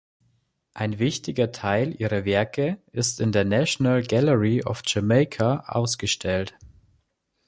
Ein 0.73 0.97
wichtiger 0.97 1.51
Teil 1.51 1.93
ihrer 1.95 2.25
Werke 2.25 2.79
ist 2.91 3.19
in 3.21 3.31
der 3.31 3.45
"National 3.45 4.01
Gallery 4.01 4.63
of 4.63 4.81
Jamaica" 4.83 5.65
ausgestellt. 5.67 6.57